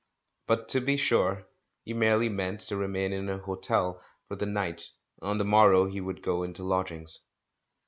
But, 0.47 0.67
to 0.69 0.81
be 0.81 0.97
sure, 0.97 1.45
he 1.85 1.93
merely 1.93 2.27
meant 2.27 2.61
to 2.61 2.75
remain 2.75 3.13
in 3.13 3.29
an 3.29 3.41
hotel 3.41 4.01
for 4.27 4.35
the 4.35 4.47
night— 4.47 4.89
on 5.21 5.37
the 5.37 5.45
morrow 5.45 5.85
he 5.85 6.01
would 6.01 6.23
go 6.23 6.41
into 6.41 6.63
lodg 6.63 6.89
ings. 6.91 7.23